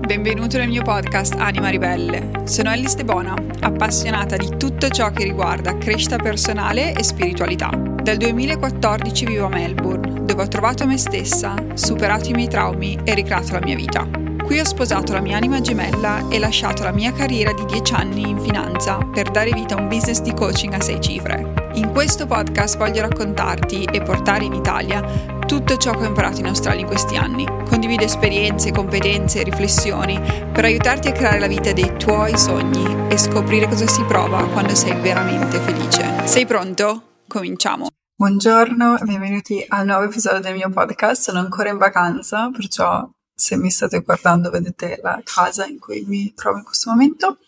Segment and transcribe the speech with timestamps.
[0.00, 2.42] benvenuto nel mio podcast Anima Ribelle.
[2.44, 7.68] Sono Ellie Stebona, appassionata di tutto ciò che riguarda crescita personale e spiritualità.
[7.68, 13.14] Dal 2014 vivo a Melbourne, dove ho trovato me stessa, superato i miei traumi e
[13.14, 14.29] ricreato la mia vita.
[14.50, 18.28] Qui ho sposato la mia anima gemella e lasciato la mia carriera di 10 anni
[18.28, 21.70] in finanza per dare vita a un business di coaching a 6 cifre.
[21.74, 25.02] In questo podcast voglio raccontarti e portare in Italia
[25.46, 27.46] tutto ciò che ho imparato in Australia in questi anni.
[27.46, 30.20] Condivido esperienze, competenze e riflessioni
[30.52, 34.74] per aiutarti a creare la vita dei tuoi sogni e scoprire cosa si prova quando
[34.74, 36.26] sei veramente felice.
[36.26, 37.20] Sei pronto?
[37.28, 37.86] Cominciamo!
[38.16, 41.22] Buongiorno, benvenuti al nuovo episodio del mio podcast.
[41.22, 43.08] Sono ancora in vacanza, perciò
[43.40, 47.38] se mi state guardando vedete la casa in cui mi trovo in questo momento.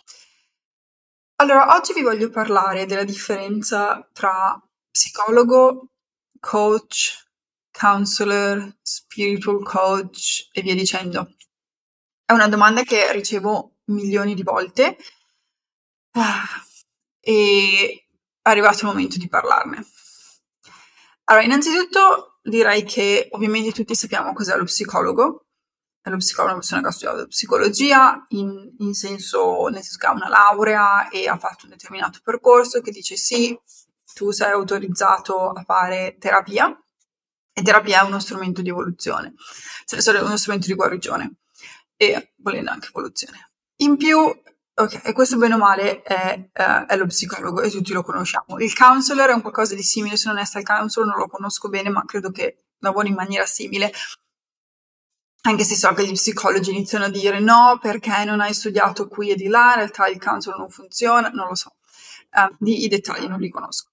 [1.36, 4.60] Allora, oggi vi voglio parlare della differenza tra
[4.90, 5.88] psicologo,
[6.40, 7.22] coach
[7.72, 11.34] counselor, spiritual coach e via dicendo?
[12.24, 14.96] È una domanda che ricevo milioni di volte
[16.12, 16.44] ah,
[17.20, 18.06] e
[18.40, 19.84] è arrivato il momento di parlarne.
[21.24, 25.46] Allora, innanzitutto direi che ovviamente tutti sappiamo cos'è lo psicologo.
[26.04, 30.06] Lo psicologo è una persona che ha studiato psicologia in, in senso, nel senso che
[30.06, 33.56] ha una laurea e ha fatto un determinato percorso che dice sì,
[34.12, 36.76] tu sei autorizzato a fare terapia,
[37.54, 39.34] e terapia è uno strumento di evoluzione,
[39.84, 41.34] cioè uno strumento di guarigione
[41.96, 43.50] e volendo anche evoluzione.
[43.76, 47.92] In più, ok, e questo bene o male è, uh, è, lo psicologo e tutti
[47.92, 48.58] lo conosciamo.
[48.58, 51.28] Il counselor è un qualcosa di simile, se non è stato il counselor non lo
[51.28, 53.92] conosco bene, ma credo che lavori in maniera simile.
[55.44, 59.30] Anche se so che gli psicologi iniziano a dire no, perché non hai studiato qui
[59.30, 61.74] e di là, in realtà il counselor non funziona, non lo so.
[62.32, 63.90] Uh, I dettagli non li conosco.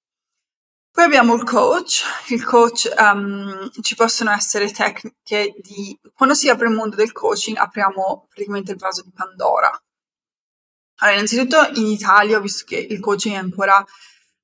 [0.92, 2.04] Poi abbiamo il coach.
[2.28, 7.58] Il coach um, ci possono essere tecniche di quando si apre il mondo del coaching,
[7.58, 9.72] apriamo praticamente il vaso di Pandora.
[11.02, 13.84] Allora, innanzitutto in Italia visto che il coaching è ancora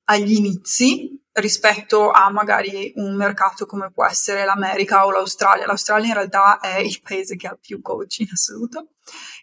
[0.06, 5.66] agli inizi rispetto a magari un mercato come può essere l'America o l'Australia.
[5.66, 8.92] L'Australia in realtà è il paese che ha più coach in assoluto,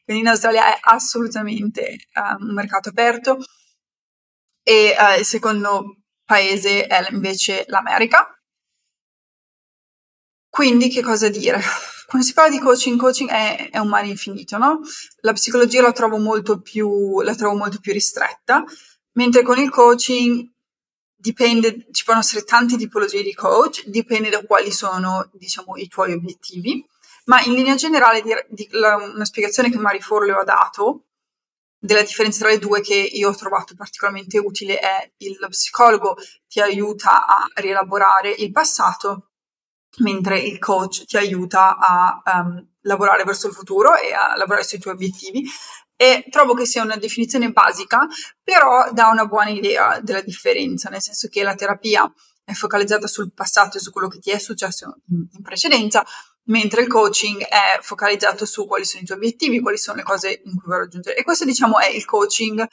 [0.05, 3.39] quindi in Australia è assolutamente um, un mercato aperto
[4.63, 8.27] e uh, il secondo paese è invece l'America.
[10.49, 11.61] Quindi che cosa dire?
[12.07, 14.81] Quando si parla di coaching, coaching è, è un mare infinito, no?
[15.21, 18.63] La psicologia la trovo molto più, la trovo molto più ristretta,
[19.13, 20.52] mentre con il coaching
[21.23, 26.13] dipende, ci possono essere tante tipologie di coach, dipende da quali sono, diciamo, i tuoi
[26.13, 26.85] obiettivi,
[27.27, 31.05] ma in linea generale di, di, la, una spiegazione che Mari Forleo ha dato
[31.79, 36.17] della differenza tra le due che io ho trovato particolarmente utile è il psicologo
[36.49, 39.31] ti aiuta a rielaborare il passato,
[39.99, 44.79] mentre il coach ti aiuta a um, lavorare verso il futuro e a lavorare sui
[44.79, 45.45] tuoi obiettivi.
[46.03, 48.09] E trovo che sia una definizione basica,
[48.43, 53.33] però dà una buona idea della differenza, nel senso che la terapia è focalizzata sul
[53.33, 56.05] passato e su quello che ti è successo in, precedenza,
[56.47, 60.43] mentre il coaching è focalizzato su quali sono i tuoi obiettivi, quali sono le cose
[60.45, 61.17] in cui vuoi raggiungere.
[61.17, 62.67] E questo, diciamo, è il coaching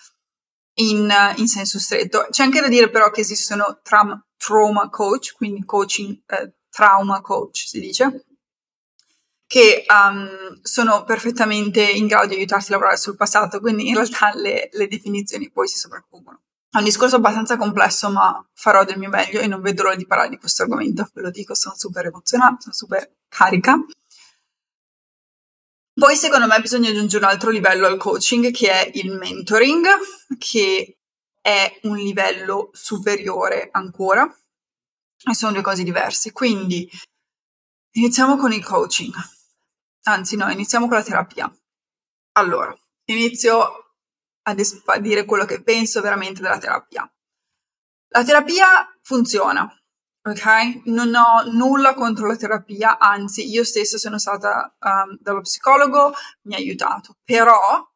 [0.80, 2.26] in, in senso stretto.
[2.32, 7.58] C'è anche da dire però che esistono tra, trauma coach, quindi coaching eh, trauma coach
[7.58, 8.26] si dice,
[9.50, 14.32] che um, sono perfettamente in grado di aiutarti a lavorare sul passato, quindi in realtà
[14.38, 16.42] le, le definizioni poi si sovrappongono.
[16.70, 20.06] È un discorso abbastanza complesso, ma farò del mio meglio e non vedo l'ora di
[20.06, 21.10] parlare di questo argomento.
[21.16, 23.76] Ve lo dico, sono super emozionata, sono super carica.
[25.94, 29.88] Poi secondo me bisogna aggiungere un altro livello al coaching che è il mentoring,
[30.38, 31.00] che
[31.42, 34.32] è un livello superiore ancora
[35.28, 36.32] e sono due cose diverse.
[36.32, 36.88] Quindi
[37.94, 39.12] iniziamo con il coaching,
[40.04, 41.52] anzi no, iniziamo con la terapia.
[42.34, 43.94] Allora, inizio
[44.44, 47.12] a dire quello che penso veramente della terapia.
[48.10, 48.68] La terapia
[49.02, 49.72] funziona,
[50.24, 50.82] ok?
[50.86, 56.56] Non ho nulla contro la terapia, anzi, io stessa sono stata um, dallo psicologo, mi
[56.56, 57.88] ha aiutato, però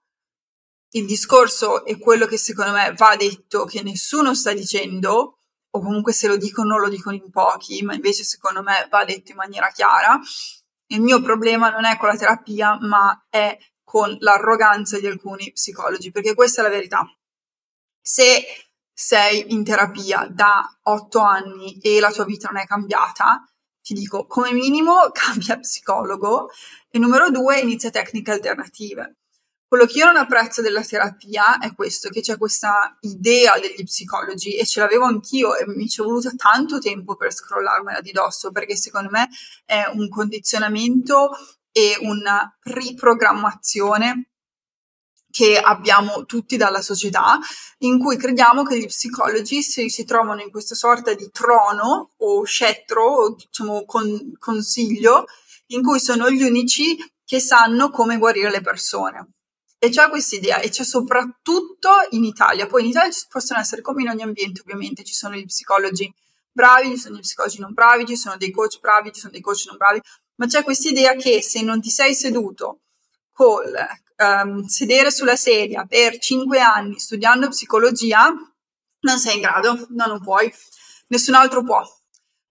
[0.96, 5.40] il discorso è quello che secondo me va detto, che nessuno sta dicendo,
[5.72, 9.32] o comunque se lo dicono lo dicono in pochi, ma invece secondo me va detto
[9.32, 10.20] in maniera chiara.
[10.94, 16.12] Il mio problema non è con la terapia, ma è con l'arroganza di alcuni psicologi,
[16.12, 17.04] perché questa è la verità.
[18.00, 18.44] Se
[18.94, 23.44] sei in terapia da otto anni e la tua vita non è cambiata,
[23.82, 26.50] ti dico come minimo cambia psicologo
[26.90, 29.16] e numero due inizia tecniche alternative.
[29.74, 34.56] Quello che io non apprezzo della terapia è questo, che c'è questa idea degli psicologi
[34.56, 38.52] e ce l'avevo anch'io e mi ci è voluto tanto tempo per scrollarmela di dosso
[38.52, 39.28] perché secondo me
[39.66, 41.32] è un condizionamento
[41.72, 44.30] e una riprogrammazione
[45.32, 47.40] che abbiamo tutti dalla società,
[47.80, 52.44] in cui crediamo che gli psicologi si, si trovano in questa sorta di trono o
[52.44, 55.26] scettro, o diciamo con, consiglio,
[55.70, 56.96] in cui sono gli unici
[57.26, 59.30] che sanno come guarire le persone.
[59.84, 62.68] E c'è questa idea, e c'è soprattutto in Italia.
[62.68, 66.10] Poi in Italia ci possono essere, come in ogni ambiente, ovviamente, ci sono gli psicologi
[66.54, 69.42] bravi, ci sono gli psicologi non bravi, ci sono dei coach bravi, ci sono dei
[69.42, 70.00] coach non bravi,
[70.36, 72.84] ma c'è questa idea che se non ti sei seduto
[73.34, 73.76] col
[74.20, 78.34] um, sedere sulla sedia per cinque anni studiando psicologia,
[79.02, 80.50] non sei in grado, no, non puoi,
[81.08, 81.84] nessun altro può.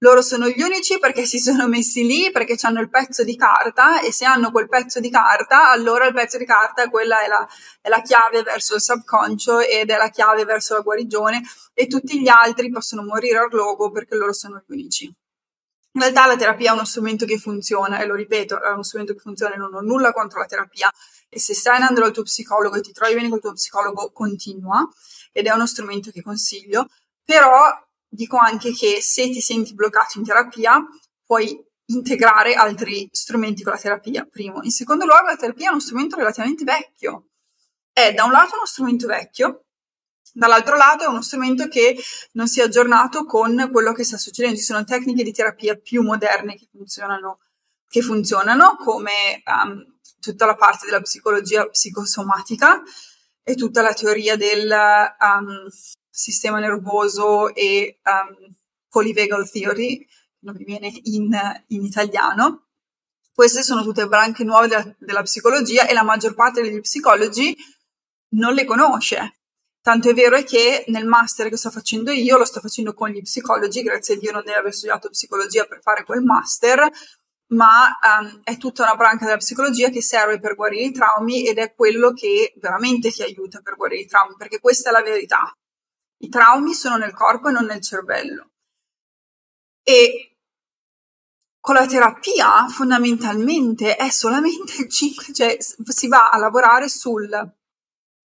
[0.02, 4.00] Loro sono gli unici perché si sono messi lì, perché hanno il pezzo di carta
[4.00, 7.48] e se hanno quel pezzo di carta, allora il pezzo di carta quella è la,
[7.80, 12.20] è la chiave verso il subconscio ed è la chiave verso la guarigione e tutti
[12.20, 15.04] gli altri possono morire al logo perché loro sono gli unici.
[15.04, 19.12] In realtà la terapia è uno strumento che funziona e lo ripeto, è uno strumento
[19.12, 20.90] che funziona non ho nulla contro la terapia
[21.28, 24.84] e se stai andando dal tuo psicologo e ti trovi bene col tuo psicologo continua
[25.30, 26.88] ed è uno strumento che consiglio,
[27.22, 27.70] però
[28.14, 30.86] dico anche che se ti senti bloccato in terapia,
[31.24, 34.62] puoi integrare altri strumenti con la terapia, primo.
[34.62, 37.28] In secondo luogo, la terapia è uno strumento relativamente vecchio.
[37.90, 39.64] È da un lato uno strumento vecchio,
[40.32, 41.96] dall'altro lato è uno strumento che
[42.32, 44.58] non si è aggiornato con quello che sta succedendo.
[44.58, 47.40] Ci sono tecniche di terapia più moderne che funzionano,
[47.88, 52.82] che funzionano come um, tutta la parte della psicologia psicosomatica
[53.42, 55.66] e tutta la teoria del um,
[56.12, 58.54] sistema nervoso e um,
[58.88, 60.06] polyvagal theory,
[60.40, 61.32] non mi viene in,
[61.68, 62.66] in, italiano.
[63.32, 67.56] Queste sono tutte branche nuove della, della psicologia e la maggior parte degli psicologi
[68.34, 69.38] non le conosce.
[69.80, 73.22] Tanto è vero che nel master che sto facendo io, lo sto facendo con gli
[73.22, 76.88] psicologi, grazie a Dio non devo aver studiato psicologia per fare quel master,
[77.48, 81.58] ma um, è tutta una branca della psicologia che serve per guarire i traumi ed
[81.58, 85.52] è quello che veramente ti aiuta per guarire i traumi, perché questa è la verità.
[86.22, 88.50] I traumi sono nel corpo e non nel cervello.
[89.82, 90.36] E
[91.58, 97.28] con la terapia fondamentalmente è solamente il 5, cioè si va a lavorare sul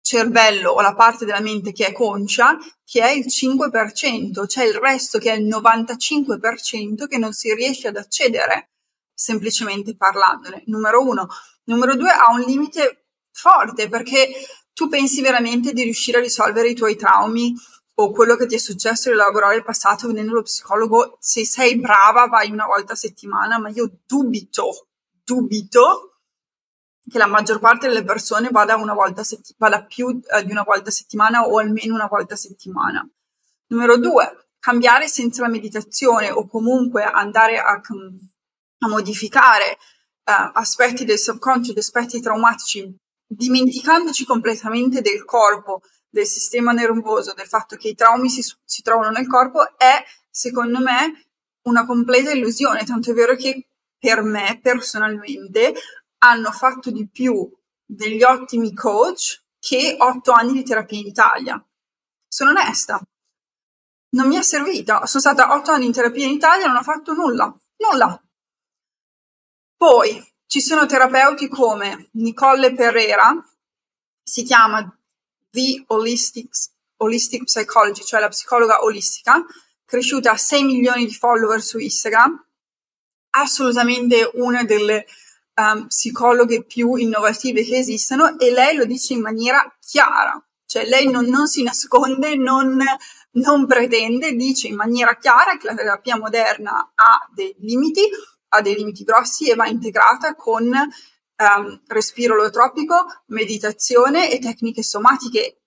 [0.03, 4.75] cervello o la parte della mente che è conscia, che è il 5%, cioè il
[4.75, 8.71] resto che è il 95% che non si riesce ad accedere
[9.15, 10.63] semplicemente parlandone.
[10.67, 11.27] Numero uno.
[11.65, 14.31] Numero due, ha un limite forte perché
[14.75, 17.55] tu pensi veramente di riuscire a risolvere i tuoi traumi
[18.01, 21.79] o quello che ti è successo di lavorare il passato venendo lo psicologo, se sei
[21.81, 24.89] brava vai una volta a settimana, ma io dubito,
[25.25, 26.21] dubito
[27.09, 30.63] che la maggior parte delle persone vada, una volta setti- vada più eh, di una
[30.63, 33.09] volta a settimana o almeno una volta a settimana.
[33.69, 41.19] Numero due, cambiare senza la meditazione o comunque andare a, a modificare eh, aspetti del
[41.19, 42.95] subconscio, aspetti traumatici,
[43.27, 49.11] dimenticandoci completamente del corpo, del sistema nervoso, del fatto che i traumi si, si trovano
[49.11, 51.31] nel corpo, è secondo me
[51.63, 52.85] una completa illusione.
[52.85, 53.69] Tanto è vero che
[53.99, 55.75] per me personalmente
[56.19, 57.51] hanno fatto di più
[57.85, 61.67] degli ottimi coach che otto anni di terapia in Italia.
[62.27, 63.01] Sono onesta.
[64.11, 65.05] Non mi è servita.
[65.07, 67.55] Sono stata otto anni in terapia in Italia e non ho fatto nulla.
[67.77, 68.23] Nulla.
[69.77, 73.37] Poi ci sono terapeuti come Nicole Pereira,
[74.23, 74.98] si chiama
[75.51, 76.49] The Holistic,
[76.97, 79.45] Holistic Psychology, cioè la psicologa olistica,
[79.85, 82.45] cresciuta a 6 milioni di follower su Instagram,
[83.31, 85.07] assolutamente una delle
[85.55, 91.11] um, psicologhe più innovative che esistono e lei lo dice in maniera chiara, cioè lei
[91.11, 92.83] non, non si nasconde, non,
[93.33, 98.03] non pretende, dice in maniera chiara che la terapia moderna ha dei limiti,
[98.49, 100.71] ha dei limiti grossi e va integrata con
[101.39, 105.61] um, respiro olotropico, meditazione e tecniche somatiche.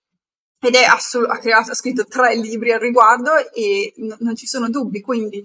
[0.60, 4.46] Ed è assolut- ha, creato, ha scritto tre libri al riguardo e n- non ci
[4.46, 5.44] sono dubbi, quindi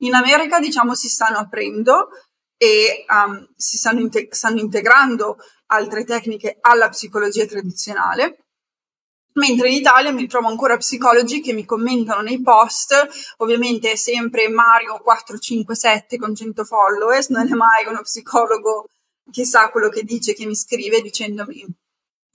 [0.00, 2.08] in America diciamo si stanno aprendo
[2.56, 8.40] e um, si stanno, inte- stanno integrando altre tecniche alla psicologia tradizionale.
[9.34, 12.94] Mentre in Italia mi trovo ancora psicologi che mi commentano nei post,
[13.36, 18.88] ovviamente sempre Mario 457 con 100 followers, non è mai uno psicologo
[19.30, 21.66] che sa quello che dice, che mi scrive dicendomi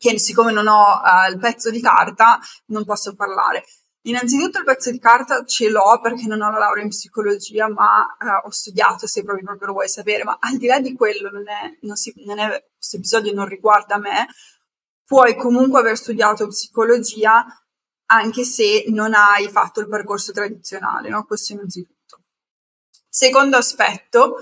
[0.02, 3.64] che siccome non ho uh, il pezzo di carta non posso parlare.
[4.06, 8.16] Innanzitutto il pezzo di carta ce l'ho perché non ho la laurea in psicologia, ma
[8.20, 11.30] uh, ho studiato, se proprio, proprio lo vuoi sapere, ma al di là di quello,
[11.30, 14.28] non è, non si, non è, questo episodio non riguarda me,
[15.06, 17.46] puoi comunque aver studiato psicologia
[18.08, 21.26] anche se non hai fatto il percorso tradizionale, no?
[21.26, 22.24] Questo innanzitutto.
[23.08, 24.38] Secondo aspetto,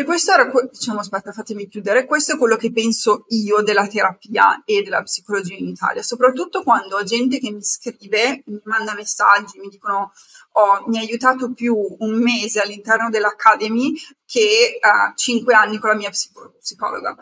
[0.00, 4.62] E questo era, diciamo, aspetta, fatemi chiudere, questo è quello che penso io della terapia
[4.64, 9.58] e della psicologia in Italia, soprattutto quando ho gente che mi scrive, mi manda messaggi,
[9.58, 10.12] mi dicono
[10.52, 13.92] oh, mi ha aiutato più un mese all'interno dell'Academy
[14.24, 17.14] che uh, cinque anni con la mia psico- psicologa.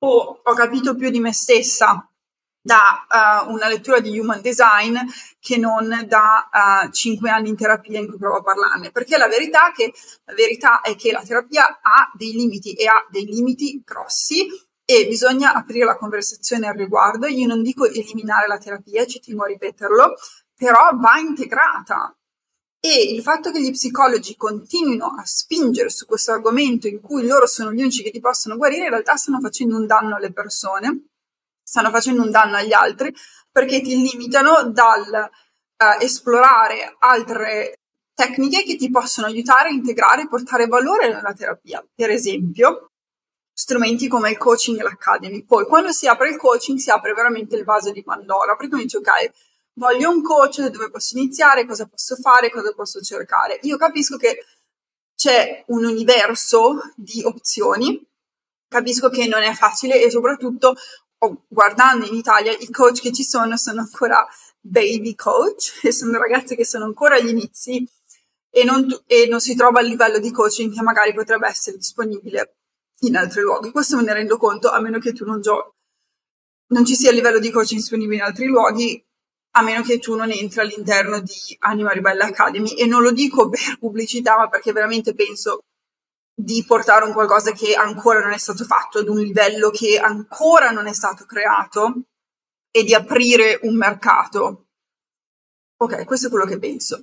[0.00, 2.06] O ho capito più di me stessa
[2.62, 4.96] da uh, una lettura di Human Design
[5.38, 9.28] che non da uh, cinque anni in terapia in cui provo a parlarne, perché la
[9.28, 9.92] verità, che,
[10.24, 14.46] la verità è che la terapia ha dei limiti e ha dei limiti grossi
[14.84, 17.26] e bisogna aprire la conversazione al riguardo.
[17.26, 20.16] Io non dico eliminare la terapia, ci tengo a ripeterlo,
[20.54, 22.14] però va integrata.
[22.82, 27.46] E il fatto che gli psicologi continuino a spingere su questo argomento in cui loro
[27.46, 31.09] sono gli unici che ti possono guarire, in realtà stanno facendo un danno alle persone
[31.70, 33.14] stanno facendo un danno agli altri
[33.48, 37.78] perché ti limitano dal uh, esplorare altre
[38.12, 41.84] tecniche che ti possono aiutare a integrare e portare valore nella terapia.
[41.94, 42.90] Per esempio,
[43.52, 45.44] strumenti come il coaching e l'academy.
[45.44, 48.96] Poi, quando si apre il coaching, si apre veramente il vaso di Pandora, perché dice,
[48.96, 49.30] ok,
[49.74, 53.60] voglio un coach, dove posso iniziare, cosa posso fare, cosa posso cercare.
[53.62, 54.44] Io capisco che
[55.14, 58.04] c'è un universo di opzioni,
[58.68, 60.74] capisco che non è facile e soprattutto
[61.48, 64.26] guardando in Italia i coach che ci sono sono ancora
[64.60, 67.86] baby coach e sono ragazze che sono ancora agli inizi
[68.52, 72.56] e non, e non si trova il livello di coaching che magari potrebbe essere disponibile
[73.00, 73.70] in altri luoghi.
[73.70, 75.76] Questo me ne rendo conto, a meno che tu non, gio-
[76.68, 79.02] non ci sia il livello di coaching disponibile in altri luoghi,
[79.52, 82.74] a meno che tu non entri all'interno di Anima Ribella Academy.
[82.74, 85.60] E non lo dico per pubblicità, ma perché veramente penso
[86.42, 90.70] di portare un qualcosa che ancora non è stato fatto ad un livello che ancora
[90.70, 92.02] non è stato creato
[92.70, 94.66] e di aprire un mercato.
[95.76, 97.02] Ok, questo è quello che penso.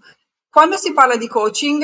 [0.49, 1.83] Quando si parla di coaching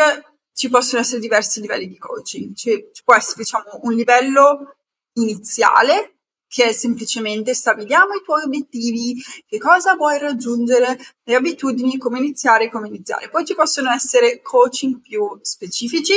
[0.53, 2.55] ci possono essere diversi livelli di coaching.
[2.55, 4.75] Ci, ci può essere, diciamo, un livello
[5.13, 6.17] iniziale
[6.48, 12.69] che è semplicemente stabiliamo i tuoi obiettivi, che cosa vuoi raggiungere, le abitudini, come iniziare,
[12.69, 13.29] come iniziare.
[13.29, 16.13] Poi ci possono essere coaching più specifici,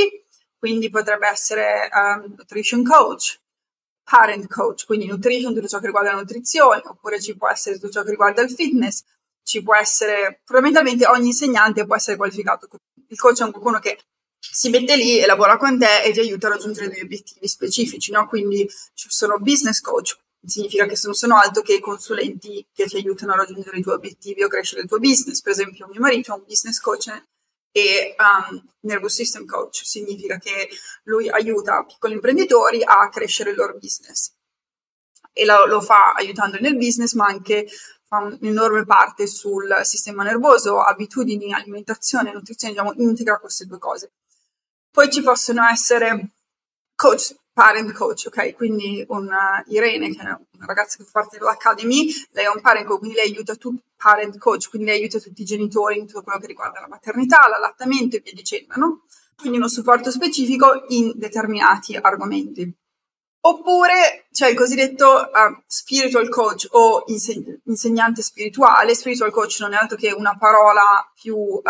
[0.67, 3.39] quindi potrebbe essere um, nutrition coach,
[4.03, 7.93] parent coach, quindi nutrition, tutto ciò che riguarda la nutrizione, oppure ci può essere tutto
[7.93, 9.05] ciò che riguarda il fitness,
[9.45, 12.67] ci può essere, fondamentalmente ogni insegnante può essere qualificato.
[13.07, 13.97] Il coach è qualcuno che
[14.41, 18.11] si mette lì e lavora con te e ti aiuta a raggiungere degli obiettivi specifici,
[18.11, 18.27] no?
[18.27, 23.35] Quindi ci sono business coach, significa che non sono altro che consulenti che ti aiutano
[23.35, 25.41] a raggiungere i tuoi obiettivi o crescere il tuo business.
[25.43, 27.07] Per esempio, mio marito è un business coach
[27.77, 30.71] e um, Nervous System Coach significa che
[31.05, 34.33] lui aiuta piccoli imprenditori a crescere il loro business
[35.35, 37.67] e lo, lo fa aiutando nel business ma anche
[38.07, 44.13] fa un'enorme parte sul sistema nervoso, abitudini, alimentazione, nutrizione, diciamo, integra queste due cose.
[44.91, 46.31] Poi ci possono essere
[46.95, 48.55] coach parent coach, ok?
[48.55, 52.87] Quindi una Irene, che è una ragazza che fa parte dell'Academy, lei è un parent
[52.87, 56.39] coach, quindi lei aiuta tutti, parent coach, quindi aiuta tutti i genitori in tutto quello
[56.39, 59.03] che riguarda la maternità, l'allattamento e via dicendo, no?
[59.37, 62.73] Quindi uno supporto specifico in determinati argomenti.
[63.41, 68.95] Oppure c'è il cosiddetto uh, spiritual coach o inseg- insegnante spirituale.
[68.95, 71.63] Spiritual coach non è altro che una parola più uh,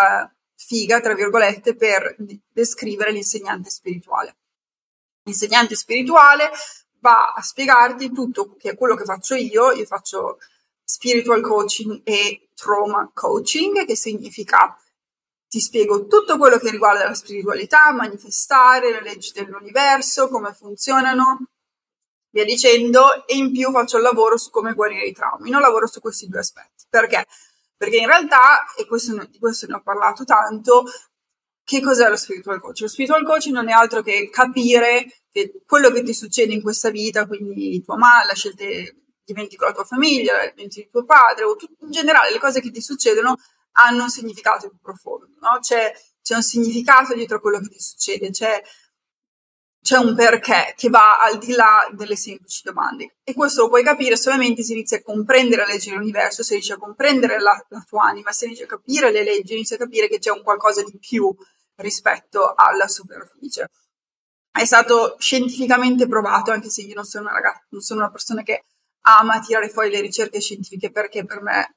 [0.54, 2.16] figa, tra virgolette, per
[2.52, 4.36] descrivere l'insegnante spirituale
[5.26, 6.50] insegnante spirituale
[7.00, 10.38] va a spiegarti tutto che è quello che faccio io, io faccio
[10.88, 14.78] spiritual coaching e trauma coaching, che significa
[15.48, 21.48] ti spiego tutto quello che riguarda la spiritualità, manifestare, le leggi dell'universo, come funzionano,
[22.30, 25.86] via dicendo, e in più faccio il lavoro su come guarire i traumi, non lavoro
[25.88, 26.84] su questi due aspetti.
[26.88, 27.26] Perché?
[27.76, 30.84] Perché in realtà, e questo, di questo ne ho parlato tanto,
[31.64, 32.80] che cos'è lo spiritual coach?
[32.80, 36.90] Lo spiritual coach non è altro che capire che quello che ti succede in questa
[36.90, 38.64] vita, quindi tua madre, la scelta
[39.26, 42.70] diventi con la tua famiglia, diventi tuo padre, o tu, in generale le cose che
[42.70, 43.36] ti succedono
[43.72, 45.58] hanno un significato più profondo, no?
[45.60, 45.92] c'è,
[46.22, 48.62] c'è, un significato dietro quello che ti succede, c'è,
[49.82, 53.16] c'è un perché che va al di là delle semplici domande.
[53.22, 56.72] E questo lo puoi capire solamente se inizi a comprendere la legge dell'universo, se inizi
[56.72, 60.08] a comprendere la, la tua anima, se inizi a capire le leggi, inizi a capire
[60.08, 61.34] che c'è un qualcosa di più
[61.76, 63.68] rispetto alla superficie.
[64.50, 68.42] È stato scientificamente provato, anche se io non sono una ragazza, non sono una persona
[68.42, 68.64] che
[69.06, 71.76] ama tirare fuori le ricerche scientifiche perché per me,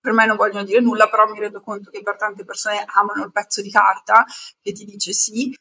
[0.00, 3.24] per me non vogliono dire nulla, però mi rendo conto che per tante persone amano
[3.24, 4.24] il pezzo di carta
[4.60, 5.54] che ti dice sì.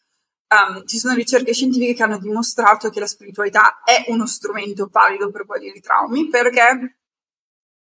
[0.52, 5.30] Um, ci sono ricerche scientifiche che hanno dimostrato che la spiritualità è uno strumento valido
[5.30, 6.98] per guarire i traumi perché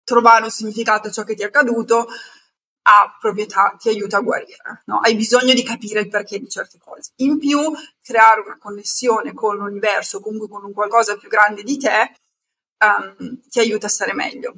[0.02, 2.08] trovare un significato a ciò che ti è accaduto
[2.90, 4.98] ha proprietà, ti aiuta a guarire, no?
[5.00, 7.12] hai bisogno di capire il perché di certe cose.
[7.16, 7.60] In più,
[8.02, 12.14] creare una connessione con l'universo, comunque con un qualcosa più grande di te,
[12.78, 14.54] um, ti aiuta a stare meglio.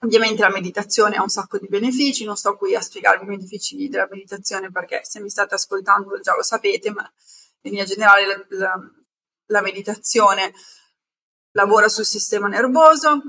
[0.00, 3.88] Ovviamente la meditazione ha un sacco di benefici, non sto qui a spiegarvi i benefici
[3.88, 7.02] della meditazione perché se mi state ascoltando già lo sapete, ma
[7.62, 8.90] in linea generale la, la,
[9.46, 10.52] la meditazione
[11.52, 13.22] lavora sul sistema nervoso,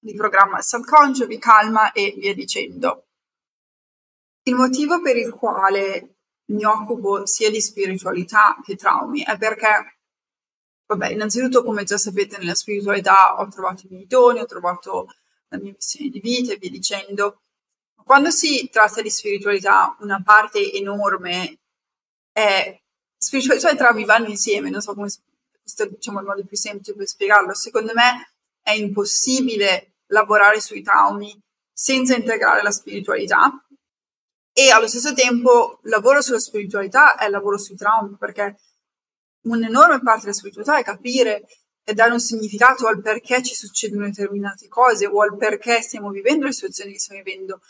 [0.00, 3.08] riprogramma il subconscio, vi calma e via dicendo.
[4.44, 9.97] Il motivo per il quale mi occupo sia di spiritualità che traumi è perché,
[10.88, 15.14] vabbè, innanzitutto come già sapete nella spiritualità ho trovato i miei doni, ho trovato
[15.48, 17.42] la mia missione di vita e via dicendo.
[18.04, 21.58] Quando si tratta di spiritualità, una parte enorme
[22.32, 22.80] è
[23.18, 25.08] spiritualità e traumi vanno insieme, non so come
[25.60, 27.54] questo è diciamo, il modo più semplice per spiegarlo.
[27.54, 31.38] Secondo me è impossibile lavorare sui traumi
[31.70, 33.62] senza integrare la spiritualità
[34.54, 38.58] e allo stesso tempo lavoro sulla spiritualità è lavoro sui traumi perché
[39.52, 41.46] un'enorme parte della spiritualità è capire
[41.88, 46.44] e dare un significato al perché ci succedono determinate cose o al perché stiamo vivendo
[46.44, 47.62] le situazioni che stiamo vivendo.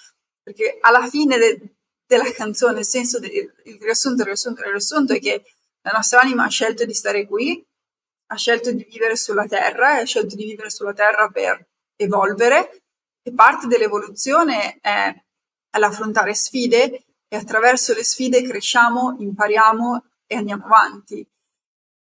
[0.43, 3.31] Perché alla fine de- della canzone, il senso del
[3.79, 5.45] riassunto, il riassunto, il riassunto è che
[5.83, 7.65] la nostra anima ha scelto di stare qui,
[8.31, 12.83] ha scelto di vivere sulla Terra, ha scelto di vivere sulla Terra per evolvere
[13.23, 15.15] e parte dell'evoluzione è
[15.79, 21.25] l'affrontare sfide e attraverso le sfide cresciamo, impariamo e andiamo avanti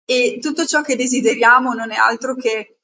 [0.10, 2.80] e tutto ciò che desideriamo non è altro che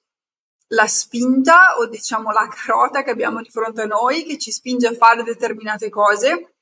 [0.67, 4.86] la spinta o diciamo la carota che abbiamo di fronte a noi che ci spinge
[4.89, 6.53] a fare determinate cose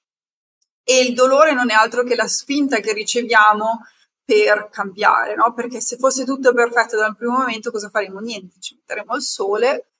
[0.81, 3.81] e il dolore non è altro che la spinta che riceviamo
[4.23, 5.53] per cambiare, no?
[5.53, 8.19] Perché se fosse tutto perfetto dal primo momento cosa faremo?
[8.19, 9.91] Niente, ci metteremo al sole,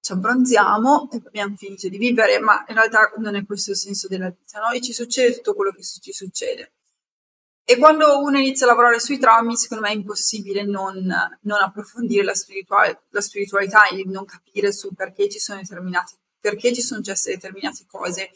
[0.00, 4.06] ci abbronziamo e abbiamo finito di vivere, ma in realtà non è questo il senso
[4.06, 4.70] della vita, no?
[4.70, 6.74] E ci succede tutto quello che ci succede.
[7.70, 10.94] E quando uno inizia a lavorare sui traumi, secondo me è impossibile non,
[11.42, 16.72] non approfondire la, spiritual- la, spiritualità e non capire su perché ci sono determinati, perché
[16.72, 18.30] ci sono successe determinate cose,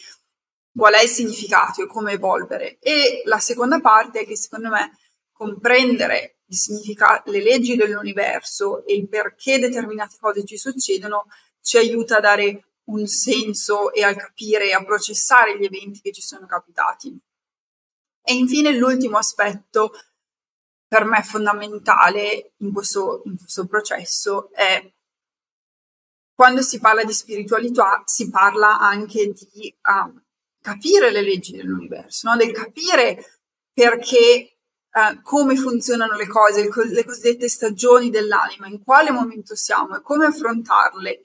[0.76, 2.76] qual è il significato e come evolvere.
[2.78, 4.98] E la seconda parte è che secondo me
[5.32, 11.24] comprendere il significato, le leggi dell'universo e il perché determinate cose ci succedono
[11.62, 16.12] ci aiuta a dare un senso e a capire e a processare gli eventi che
[16.12, 17.18] ci sono capitati.
[18.24, 19.92] E infine l'ultimo aspetto
[20.86, 24.92] per me fondamentale in questo, in questo processo è
[26.34, 30.20] quando si parla di spiritualità si parla anche di uh,
[30.60, 32.36] capire le leggi dell'universo, no?
[32.36, 33.40] del capire
[33.72, 34.58] perché,
[34.92, 40.26] uh, come funzionano le cose, le cosiddette stagioni dell'anima, in quale momento siamo e come
[40.26, 41.22] affrontarle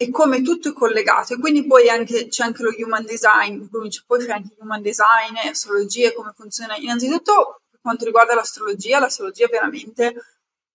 [0.00, 1.34] e come tutto è collegato.
[1.34, 6.12] E quindi poi anche, c'è anche lo human design, poi c'è anche human design, astrologia,
[6.12, 6.76] come funziona.
[6.76, 10.14] Innanzitutto per quanto riguarda l'astrologia, l'astrologia veramente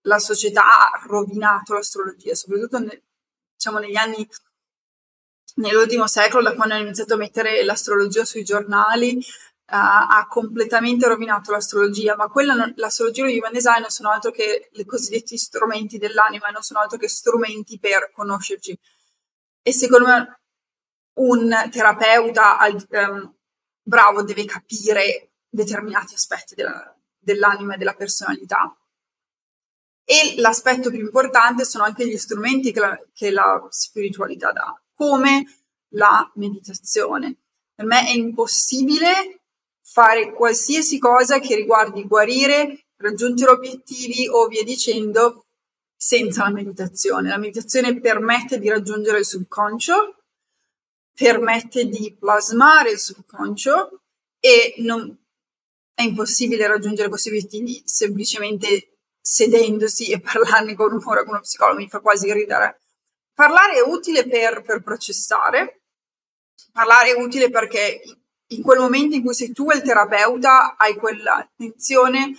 [0.01, 3.01] la società ha rovinato l'astrologia, soprattutto nel,
[3.55, 4.27] diciamo negli anni
[5.55, 9.21] nell'ultimo secolo, da quando hanno iniziato a mettere l'astrologia sui giornali, uh,
[9.67, 14.69] ha completamente rovinato l'astrologia, ma non, l'astrologia e lo human design non sono altro che
[14.73, 18.77] i cosiddetti strumenti dell'anima, non sono altro che strumenti per conoscerci
[19.63, 20.39] e secondo me
[21.15, 22.57] un terapeuta
[22.89, 23.33] um,
[23.81, 28.75] bravo deve capire determinati aspetti della, dell'anima e della personalità.
[30.05, 35.45] E l'aspetto più importante sono anche gli strumenti che la, che la spiritualità dà, come
[35.91, 37.37] la meditazione.
[37.73, 39.43] Per me è impossibile
[39.81, 45.45] fare qualsiasi cosa che riguardi guarire, raggiungere obiettivi o via dicendo
[46.03, 47.29] senza la meditazione.
[47.29, 50.17] La meditazione permette di raggiungere il subconscio,
[51.13, 54.01] permette di plasmare il subconscio
[54.37, 55.17] e non,
[55.93, 61.87] è impossibile raggiungere questi obiettivi semplicemente sedendosi e parlarne con un'ora con uno psicologo, mi
[61.87, 62.81] fa quasi ridere.
[63.33, 65.83] Parlare è utile per, per processare,
[66.73, 68.01] parlare è utile perché
[68.47, 72.37] in quel momento in cui sei tu il terapeuta hai quell'attenzione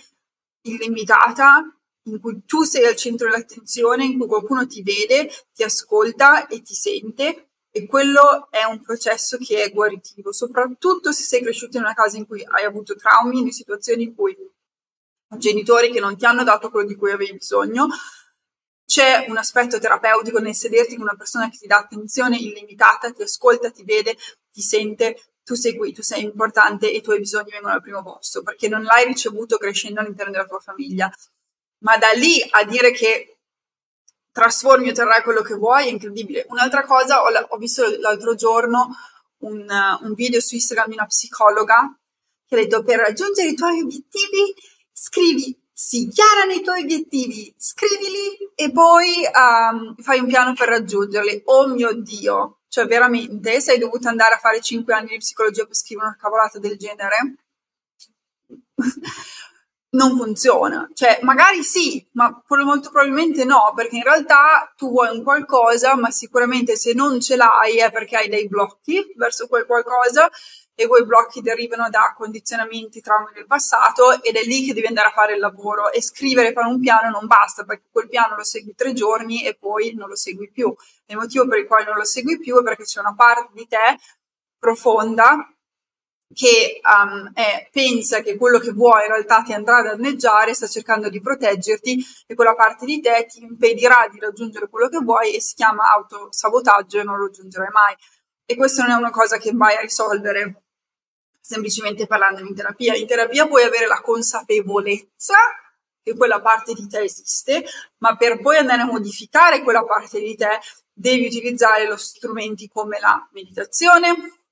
[0.61, 6.47] illimitata in cui tu sei al centro dell'attenzione, in cui qualcuno ti vede, ti ascolta
[6.47, 11.75] e ti sente e quello è un processo che è guaritivo, soprattutto se sei cresciuto
[11.75, 14.33] in una casa in cui hai avuto traumi, in situazioni in cui
[15.37, 17.87] genitori che non ti hanno dato quello di cui avevi bisogno.
[18.85, 23.23] C'è un aspetto terapeutico nel sederti con una persona che ti dà attenzione illimitata, ti
[23.23, 24.15] ascolta, ti vede,
[24.51, 28.03] ti sente, tu sei qui, tu sei importante e i tuoi bisogni vengono al primo
[28.03, 31.11] posto, perché non l'hai ricevuto crescendo all'interno della tua famiglia
[31.79, 33.37] ma da lì a dire che
[34.31, 36.45] trasformi e otterrai quello che vuoi è incredibile.
[36.49, 38.95] Un'altra cosa, ho, ho visto l'altro giorno
[39.39, 39.65] un,
[40.01, 41.97] un video su Instagram di una psicologa
[42.47, 44.53] che ha detto per raggiungere i tuoi obiettivi
[44.91, 51.41] scrivi sì, chiara nei tuoi obiettivi, scrivili e poi um, fai un piano per raggiungerli.
[51.45, 55.75] Oh mio Dio, cioè veramente sei dovuto andare a fare 5 anni di psicologia per
[55.75, 57.35] scrivere una cavolata del genere?
[59.95, 60.89] Non funziona.
[60.93, 66.11] Cioè, magari sì, ma molto probabilmente no, perché in realtà tu vuoi un qualcosa, ma
[66.11, 70.29] sicuramente se non ce l'hai è perché hai dei blocchi verso quel qualcosa
[70.77, 75.07] e quei blocchi derivano da condizionamenti, traumi del passato ed è lì che devi andare
[75.07, 78.43] a fare il lavoro e scrivere, fare un piano non basta perché quel piano lo
[78.43, 80.75] segui tre giorni e poi non lo segui più.
[81.05, 83.65] Il motivo per il quale non lo segui più è perché c'è una parte di
[83.67, 83.97] te
[84.59, 85.54] profonda
[86.33, 90.67] che um, è, pensa che quello che vuoi in realtà ti andrà a danneggiare, sta
[90.67, 95.35] cercando di proteggerti e quella parte di te ti impedirà di raggiungere quello che vuoi
[95.35, 97.95] e si chiama autosabotaggio e non lo raggiungerai mai.
[98.45, 100.63] E questa non è una cosa che vai a risolvere
[101.39, 102.95] semplicemente parlando in terapia.
[102.95, 105.35] In terapia puoi avere la consapevolezza
[106.01, 107.65] che quella parte di te esiste,
[107.97, 110.59] ma per poi andare a modificare quella parte di te
[110.91, 114.44] devi utilizzare lo strumenti come la meditazione,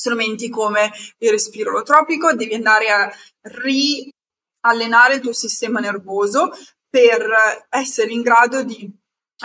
[0.00, 6.50] strumenti come il respiro olotropico, devi andare a riallenare il tuo sistema nervoso
[6.88, 8.90] per essere in grado di,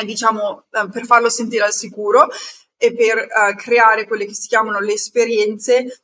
[0.03, 2.29] diciamo, eh, per farlo sentire al sicuro
[2.77, 6.03] e per uh, creare quelle che si chiamano le esperienze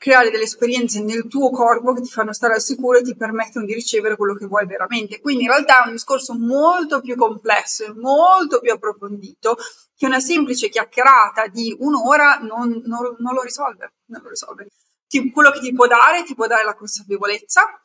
[0.00, 3.66] creare delle esperienze nel tuo corpo che ti fanno stare al sicuro e ti permettono
[3.66, 5.20] di ricevere quello che vuoi veramente.
[5.20, 9.58] Quindi in realtà è un discorso molto più complesso e molto più approfondito
[10.00, 13.96] che una semplice chiacchierata di un'ora non, non, non lo risolve.
[14.06, 14.68] Non lo risolve.
[15.06, 17.78] Ti, quello che ti può dare, ti può dare la consapevolezza,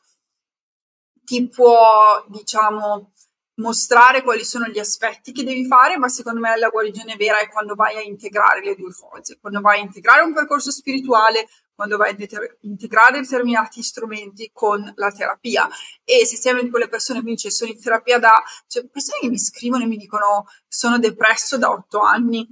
[1.22, 3.12] ti può, diciamo,
[3.56, 7.50] mostrare quali sono gli aspetti che devi fare, ma secondo me la guarigione vera è
[7.50, 11.46] quando vai a integrare le due cose, quando vai a integrare un percorso spirituale,
[11.76, 12.26] quando vai a
[12.62, 15.68] integrare determinati strumenti con la terapia.
[16.02, 18.42] E se una di quelle persone che dice sono in terapia da...
[18.66, 22.50] cioè persone che mi scrivono e mi dicono sono depresso da otto anni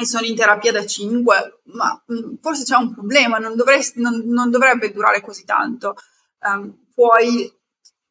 [0.00, 4.22] e sono in terapia da cinque, ma mh, forse c'è un problema, non, dovresti, non,
[4.26, 5.96] non dovrebbe durare così tanto.
[6.40, 7.52] Um, puoi,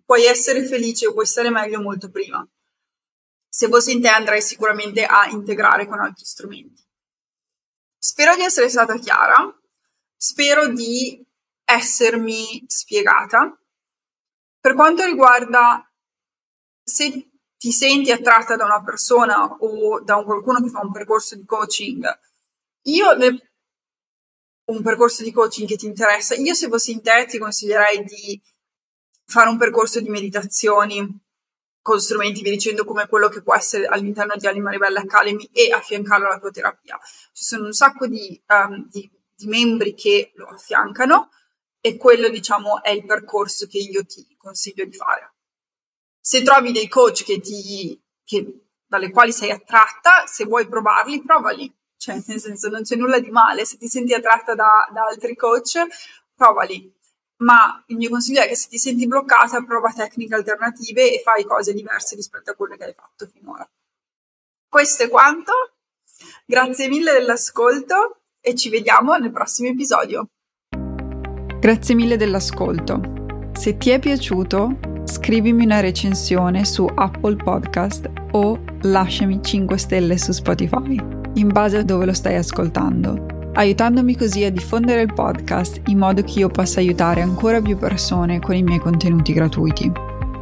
[0.03, 2.45] puoi essere felice o puoi stare meglio molto prima.
[3.47, 6.83] Se fossi in te andrei sicuramente a integrare con altri strumenti.
[7.97, 9.55] Spero di essere stata chiara.
[10.19, 11.23] Spero di
[11.63, 13.55] essermi spiegata.
[14.59, 15.87] Per quanto riguarda
[16.83, 21.35] se ti senti attratta da una persona o da un qualcuno che fa un percorso
[21.35, 22.19] di coaching,
[22.83, 23.51] io ne,
[24.65, 28.41] un percorso di coaching che ti interessa, io se fossi in te ti consiglierei di
[29.25, 31.25] fare un percorso di meditazioni
[31.81, 35.71] con strumenti, vi dicendo come quello che può essere all'interno di Anima Ribelle Academy e
[35.71, 36.99] affiancarlo alla tua terapia.
[37.31, 41.29] Ci sono un sacco di, um, di di membri che lo affiancano
[41.79, 45.35] e quello diciamo è il percorso che io ti consiglio di fare.
[46.19, 51.73] Se trovi dei coach che ti, che, dalle quali sei attratta, se vuoi provarli, provali.
[51.95, 53.63] Cioè, nel senso, non c'è nulla di male.
[53.63, 55.85] Se ti senti attratta da, da altri coach,
[56.35, 56.93] provali.
[57.37, 61.45] Ma il mio consiglio è che se ti senti bloccata, prova tecniche alternative e fai
[61.45, 63.69] cose diverse rispetto a quelle che hai fatto finora.
[64.67, 65.53] Questo è quanto.
[66.45, 70.29] Grazie mille dell'ascolto e ci vediamo nel prossimo episodio.
[71.59, 73.01] Grazie mille dell'ascolto.
[73.51, 80.31] Se ti è piaciuto, scrivimi una recensione su Apple Podcast o lasciami 5 stelle su
[80.31, 80.95] Spotify,
[81.33, 86.21] in base a dove lo stai ascoltando, aiutandomi così a diffondere il podcast in modo
[86.21, 89.91] che io possa aiutare ancora più persone con i miei contenuti gratuiti.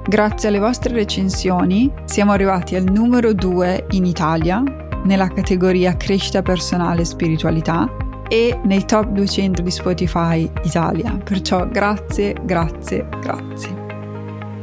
[0.07, 7.01] Grazie alle vostre recensioni siamo arrivati al numero 2 in Italia nella categoria crescita personale
[7.01, 7.89] e spiritualità
[8.27, 11.17] e nei top 200 di Spotify Italia.
[11.23, 13.83] Perciò grazie, grazie, grazie.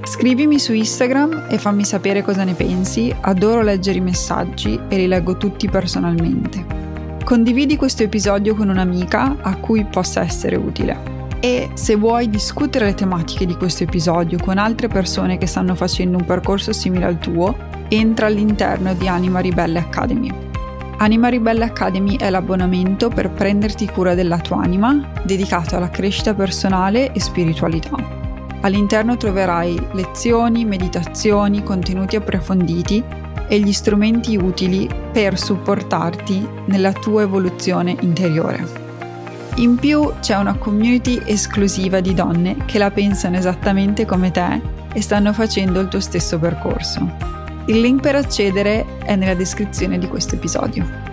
[0.05, 5.07] Scrivimi su Instagram e fammi sapere cosa ne pensi, adoro leggere i messaggi e li
[5.07, 6.81] leggo tutti personalmente.
[7.25, 11.21] Condividi questo episodio con un'amica a cui possa essere utile.
[11.39, 16.19] E se vuoi discutere le tematiche di questo episodio con altre persone che stanno facendo
[16.19, 17.57] un percorso simile al tuo,
[17.97, 20.33] entra all'interno di Anima Ribelle Academy.
[20.99, 27.13] Anima Ribelle Academy è l'abbonamento per prenderti cura della tua anima, dedicato alla crescita personale
[27.13, 27.97] e spiritualità.
[28.63, 33.03] All'interno troverai lezioni, meditazioni, contenuti approfonditi
[33.47, 38.81] e gli strumenti utili per supportarti nella tua evoluzione interiore.
[39.57, 44.63] In più c'è una community esclusiva di donne che la pensano esattamente come te
[44.95, 47.32] e stanno facendo il tuo stesso percorso.
[47.67, 51.12] Il link per accedere è nella descrizione di questo episodio.